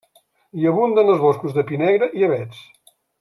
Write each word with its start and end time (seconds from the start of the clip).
Hi 0.61 0.65
abunden 0.71 1.11
els 1.17 1.21
boscos 1.25 1.53
de 1.61 1.65
pi 1.73 1.79
negre 1.85 2.09
i 2.23 2.27
avets. 2.29 2.65